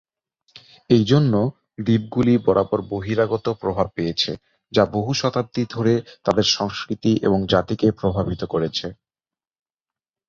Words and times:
এইজন্য, 0.89 1.33
দ্বীপগুলি 1.85 2.33
বরাবর 2.45 2.79
বহিরাগত 2.89 3.45
প্রভাব 3.61 3.87
পেয়েছে, 3.95 4.31
যা 4.71 4.83
বহু 4.93 5.11
শতাব্দী 5.13 5.63
ধরে 5.69 5.93
তাদের 6.23 6.47
সংস্কৃতি 6.51 7.11
এবং 7.21 7.39
জাতিকে 7.47 7.87
প্রভাবিত 7.91 8.41
করেছে। 8.45 8.87